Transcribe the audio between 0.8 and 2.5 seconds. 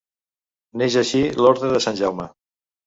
Neix així l'Orde de Sant Jaume.